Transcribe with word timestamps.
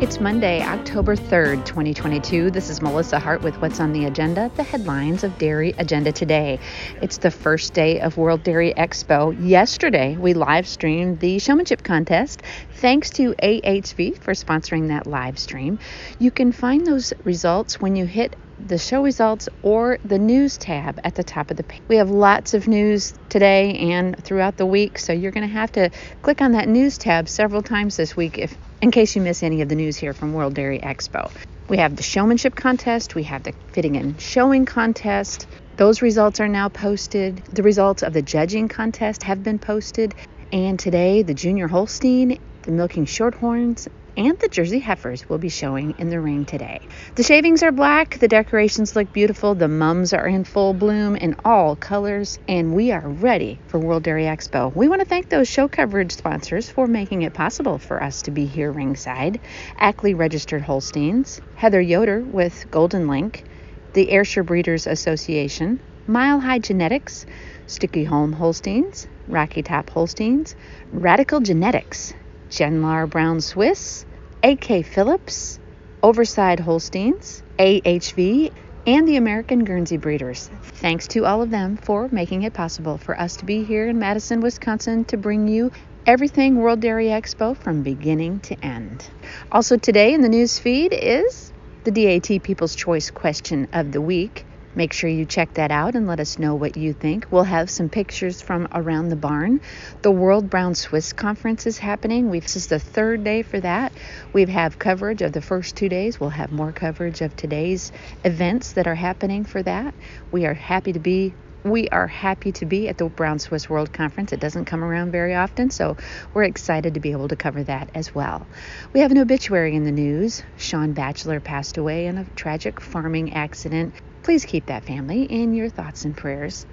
It's 0.00 0.20
Monday, 0.20 0.62
October 0.62 1.16
3rd, 1.16 1.66
2022. 1.66 2.52
This 2.52 2.70
is 2.70 2.80
Melissa 2.80 3.18
Hart 3.18 3.42
with 3.42 3.60
What's 3.60 3.80
on 3.80 3.92
the 3.92 4.04
Agenda, 4.04 4.48
the 4.54 4.62
headlines 4.62 5.24
of 5.24 5.36
Dairy 5.38 5.74
Agenda 5.76 6.12
today. 6.12 6.60
It's 7.02 7.18
the 7.18 7.32
first 7.32 7.74
day 7.74 7.98
of 7.98 8.16
World 8.16 8.44
Dairy 8.44 8.72
Expo. 8.74 9.36
Yesterday, 9.44 10.16
we 10.16 10.34
live 10.34 10.68
streamed 10.68 11.18
the 11.18 11.40
showmanship 11.40 11.82
contest. 11.82 12.42
Thanks 12.74 13.10
to 13.10 13.34
AHV 13.42 14.18
for 14.18 14.34
sponsoring 14.34 14.86
that 14.86 15.08
live 15.08 15.36
stream. 15.36 15.80
You 16.20 16.30
can 16.30 16.52
find 16.52 16.86
those 16.86 17.12
results 17.24 17.80
when 17.80 17.96
you 17.96 18.06
hit 18.06 18.36
the 18.64 18.78
show 18.78 19.02
results 19.02 19.48
or 19.62 19.98
the 20.04 20.18
news 20.20 20.58
tab 20.58 21.00
at 21.02 21.16
the 21.16 21.24
top 21.24 21.50
of 21.50 21.56
the 21.56 21.64
page. 21.64 21.82
We 21.88 21.96
have 21.96 22.08
lots 22.08 22.54
of 22.54 22.68
news 22.68 23.14
today 23.30 23.76
and 23.92 24.16
throughout 24.22 24.58
the 24.58 24.66
week, 24.66 25.00
so 25.00 25.12
you're 25.12 25.32
going 25.32 25.46
to 25.46 25.52
have 25.52 25.72
to 25.72 25.90
click 26.22 26.40
on 26.40 26.52
that 26.52 26.68
news 26.68 26.98
tab 26.98 27.28
several 27.28 27.62
times 27.62 27.96
this 27.96 28.16
week 28.16 28.38
if 28.38 28.56
in 28.80 28.90
case 28.90 29.16
you 29.16 29.22
miss 29.22 29.42
any 29.42 29.60
of 29.62 29.68
the 29.68 29.74
news 29.74 29.96
here 29.96 30.12
from 30.12 30.32
World 30.32 30.54
Dairy 30.54 30.78
Expo. 30.78 31.30
We 31.68 31.78
have 31.78 31.96
the 31.96 32.02
showmanship 32.02 32.54
contest, 32.54 33.14
we 33.14 33.24
have 33.24 33.42
the 33.42 33.52
fitting 33.72 33.96
and 33.96 34.20
showing 34.20 34.64
contest. 34.64 35.46
Those 35.76 36.00
results 36.02 36.40
are 36.40 36.48
now 36.48 36.68
posted. 36.68 37.42
The 37.52 37.62
results 37.62 38.02
of 38.02 38.12
the 38.12 38.22
judging 38.22 38.68
contest 38.68 39.22
have 39.24 39.42
been 39.42 39.58
posted. 39.58 40.14
And 40.52 40.78
today, 40.78 41.22
the 41.22 41.34
junior 41.34 41.68
Holstein, 41.68 42.38
the 42.62 42.72
milking 42.72 43.04
shorthorns, 43.04 43.86
and 44.16 44.38
the 44.38 44.48
Jersey 44.48 44.78
heifers 44.78 45.28
will 45.28 45.36
be 45.36 45.50
showing 45.50 45.94
in 45.98 46.08
the 46.08 46.18
ring 46.18 46.46
today. 46.46 46.80
The 47.16 47.22
shavings 47.22 47.62
are 47.62 47.70
black, 47.70 48.18
the 48.18 48.28
decorations 48.28 48.96
look 48.96 49.12
beautiful, 49.12 49.54
the 49.54 49.68
mums 49.68 50.14
are 50.14 50.26
in 50.26 50.44
full 50.44 50.72
bloom 50.72 51.16
in 51.16 51.36
all 51.44 51.76
colors, 51.76 52.38
and 52.48 52.74
we 52.74 52.92
are 52.92 53.06
ready 53.06 53.60
for 53.66 53.78
World 53.78 54.04
Dairy 54.04 54.24
Expo. 54.24 54.74
We 54.74 54.88
want 54.88 55.02
to 55.02 55.06
thank 55.06 55.28
those 55.28 55.48
show 55.48 55.68
coverage 55.68 56.12
sponsors 56.12 56.70
for 56.70 56.86
making 56.86 57.22
it 57.22 57.34
possible 57.34 57.76
for 57.76 58.02
us 58.02 58.22
to 58.22 58.30
be 58.30 58.46
here 58.46 58.72
ringside. 58.72 59.40
Ackley 59.76 60.14
Registered 60.14 60.62
Holsteins, 60.62 61.42
Heather 61.56 61.80
Yoder 61.80 62.20
with 62.20 62.70
Golden 62.70 63.06
Link, 63.06 63.44
the 63.92 64.10
Ayrshire 64.10 64.44
Breeders 64.44 64.86
Association, 64.86 65.78
Mile 66.08 66.40
High 66.40 66.58
Genetics, 66.58 67.26
Sticky 67.66 68.04
Home 68.04 68.32
Holsteins, 68.32 69.06
Rocky 69.28 69.62
Top 69.62 69.90
Holsteins, 69.90 70.56
Radical 70.90 71.40
Genetics, 71.40 72.14
Genlar 72.48 73.06
Brown 73.06 73.42
Swiss, 73.42 74.06
AK 74.42 74.86
Phillips, 74.86 75.58
Overside 76.02 76.60
Holsteins, 76.60 77.42
AHV, 77.58 78.50
and 78.86 79.06
the 79.06 79.16
American 79.16 79.64
Guernsey 79.64 79.98
Breeders. 79.98 80.48
Thanks 80.62 81.08
to 81.08 81.26
all 81.26 81.42
of 81.42 81.50
them 81.50 81.76
for 81.76 82.08
making 82.10 82.40
it 82.44 82.54
possible 82.54 82.96
for 82.96 83.20
us 83.20 83.36
to 83.36 83.44
be 83.44 83.62
here 83.62 83.86
in 83.86 83.98
Madison, 83.98 84.40
Wisconsin 84.40 85.04
to 85.04 85.18
bring 85.18 85.46
you 85.46 85.70
everything 86.06 86.56
World 86.56 86.80
Dairy 86.80 87.08
Expo 87.08 87.54
from 87.54 87.82
beginning 87.82 88.40
to 88.40 88.56
end. 88.64 89.04
Also, 89.52 89.76
today 89.76 90.14
in 90.14 90.22
the 90.22 90.30
news 90.30 90.58
feed 90.58 90.94
is 90.94 91.52
the 91.84 91.90
DAT 91.90 92.42
People's 92.42 92.74
Choice 92.74 93.10
question 93.10 93.68
of 93.74 93.92
the 93.92 94.00
week. 94.00 94.46
Make 94.78 94.92
sure 94.92 95.10
you 95.10 95.24
check 95.24 95.54
that 95.54 95.72
out 95.72 95.96
and 95.96 96.06
let 96.06 96.20
us 96.20 96.38
know 96.38 96.54
what 96.54 96.76
you 96.76 96.92
think. 96.92 97.26
We'll 97.32 97.42
have 97.42 97.68
some 97.68 97.88
pictures 97.88 98.40
from 98.40 98.68
around 98.70 99.08
the 99.08 99.16
barn. 99.16 99.60
The 100.02 100.12
World 100.12 100.48
Brown 100.48 100.76
Swiss 100.76 101.12
Conference 101.12 101.66
is 101.66 101.78
happening. 101.78 102.30
We've, 102.30 102.44
this 102.44 102.54
is 102.54 102.68
the 102.68 102.78
third 102.78 103.24
day 103.24 103.42
for 103.42 103.58
that. 103.58 103.92
We 104.32 104.44
have 104.44 104.78
coverage 104.78 105.20
of 105.20 105.32
the 105.32 105.42
first 105.42 105.74
two 105.74 105.88
days. 105.88 106.20
We'll 106.20 106.30
have 106.30 106.52
more 106.52 106.70
coverage 106.70 107.22
of 107.22 107.34
today's 107.34 107.90
events 108.22 108.74
that 108.74 108.86
are 108.86 108.94
happening 108.94 109.42
for 109.42 109.60
that. 109.64 109.94
We 110.30 110.46
are 110.46 110.54
happy 110.54 110.92
to 110.92 111.00
be 111.00 111.34
we 111.64 111.88
are 111.88 112.06
happy 112.06 112.52
to 112.52 112.64
be 112.64 112.88
at 112.88 112.98
the 112.98 113.06
Brown 113.06 113.40
Swiss 113.40 113.68
World 113.68 113.92
Conference. 113.92 114.32
It 114.32 114.38
doesn't 114.38 114.66
come 114.66 114.84
around 114.84 115.10
very 115.10 115.34
often, 115.34 115.70
so 115.70 115.96
we're 116.32 116.44
excited 116.44 116.94
to 116.94 117.00
be 117.00 117.10
able 117.10 117.26
to 117.26 117.36
cover 117.36 117.64
that 117.64 117.90
as 117.94 118.14
well. 118.14 118.46
We 118.92 119.00
have 119.00 119.10
an 119.10 119.18
obituary 119.18 119.74
in 119.74 119.82
the 119.82 119.90
news. 119.90 120.44
Sean 120.56 120.92
Batchelor 120.92 121.40
passed 121.40 121.76
away 121.76 122.06
in 122.06 122.16
a 122.16 122.24
tragic 122.36 122.80
farming 122.80 123.34
accident. 123.34 123.92
Please 124.28 124.44
keep 124.44 124.66
that 124.66 124.84
family 124.84 125.22
in 125.22 125.54
your 125.54 125.70
thoughts 125.70 126.04
and 126.04 126.14
prayers. 126.14 126.66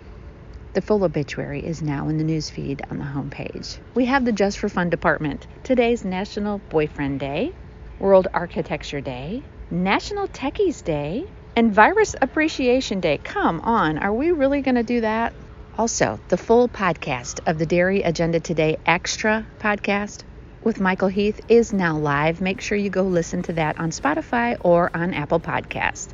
The 0.73 0.81
full 0.81 1.05
obituary 1.05 1.65
is 1.65 1.81
now 1.81 2.09
in 2.09 2.17
the 2.17 2.25
newsfeed 2.25 2.81
on 2.91 2.97
the 2.97 3.05
homepage. 3.05 3.77
We 3.93 4.03
have 4.07 4.25
the 4.25 4.33
Just 4.33 4.57
for 4.57 4.67
Fun 4.67 4.89
department. 4.89 5.47
Today's 5.63 6.03
National 6.03 6.57
Boyfriend 6.69 7.21
Day, 7.21 7.53
World 7.97 8.27
Architecture 8.33 8.99
Day, 8.99 9.41
National 9.71 10.27
Techies 10.27 10.83
Day, 10.83 11.23
and 11.55 11.73
Virus 11.73 12.13
Appreciation 12.21 12.99
Day. 12.99 13.19
Come 13.23 13.61
on, 13.61 13.99
are 13.99 14.13
we 14.13 14.31
really 14.31 14.59
going 14.59 14.75
to 14.75 14.83
do 14.83 14.99
that? 14.99 15.33
Also, 15.77 16.19
the 16.27 16.35
full 16.35 16.67
podcast 16.67 17.39
of 17.47 17.57
the 17.57 17.65
Dairy 17.65 18.01
Agenda 18.01 18.41
Today 18.41 18.75
Extra 18.85 19.47
podcast 19.61 20.25
with 20.65 20.81
Michael 20.81 21.07
Heath 21.07 21.39
is 21.47 21.71
now 21.71 21.97
live. 21.97 22.41
Make 22.41 22.59
sure 22.59 22.77
you 22.77 22.89
go 22.89 23.03
listen 23.03 23.43
to 23.43 23.53
that 23.53 23.79
on 23.79 23.91
Spotify 23.91 24.57
or 24.59 24.89
on 24.93 25.13
Apple 25.13 25.39
Podcasts. 25.39 26.09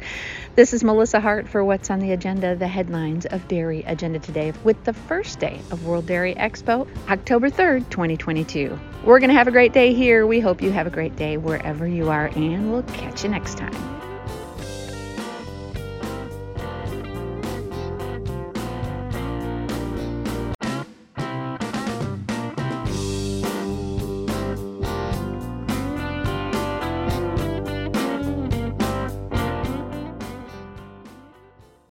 This 0.56 0.74
is 0.74 0.84
Melissa 0.84 1.22
Hart 1.22 1.48
for 1.48 1.64
What's 1.64 1.90
on 1.90 2.00
the 2.00 2.12
Agenda, 2.12 2.56
the 2.56 2.68
headlines 2.68 3.26
of 3.26 3.48
Dairy 3.48 3.84
Agenda 3.88 4.20
Today, 4.20 4.54
with 4.64 4.84
the 4.84 4.94
first 4.94 5.40
day 5.40 5.62
of 5.72 5.86
World 5.86 6.06
Dairy 6.06 6.36
Expo, 6.36 6.86
October 7.10 7.50
3rd, 7.50 7.90
2022. 7.90 8.78
We're 9.06 9.20
going 9.20 9.30
to 9.30 9.36
have 9.36 9.48
a 9.48 9.52
great 9.52 9.72
day 9.72 9.94
here. 9.94 10.28
We 10.28 10.42
hope 10.42 10.62
you 10.62 10.72
have 10.72 10.86
a 10.86 10.92
great 10.92 11.16
day 11.16 11.38
wherever 11.38 11.88
you 11.88 12.10
are, 12.10 12.28
and 12.28 12.72
we'll 12.72 12.84
catch 12.84 13.24
you 13.24 13.30
next 13.30 13.58
time. 13.58 14.01